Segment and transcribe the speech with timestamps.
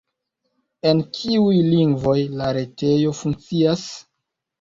[0.91, 3.85] En kiuj lingvoj la retejo funkcias?